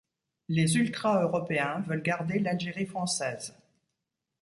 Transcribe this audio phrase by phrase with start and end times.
[0.47, 3.55] Les ultras européens veulent garder l'Algérie française.